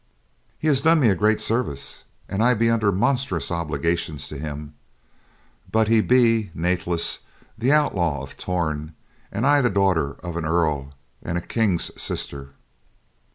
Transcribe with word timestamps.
"He 0.57 0.67
has 0.67 0.81
done 0.81 0.99
me 0.99 1.09
a 1.09 1.15
great 1.15 1.39
service, 1.39 2.05
and 2.27 2.41
I 2.43 2.55
be 2.55 2.71
under 2.71 2.91
monstrous 2.91 3.51
obligations 3.51 4.27
to 4.29 4.39
him, 4.39 4.73
but 5.71 5.89
he 5.89 6.01
be, 6.01 6.49
nathless, 6.55 7.19
the 7.55 7.71
Outlaw 7.71 8.23
of 8.23 8.35
Torn 8.35 8.95
and 9.31 9.45
I 9.45 9.61
the 9.61 9.69
daughter 9.69 10.13
of 10.23 10.37
an 10.37 10.45
earl 10.45 10.95
and 11.21 11.37
a 11.37 11.41
king's 11.41 11.91
sister." 12.01 12.49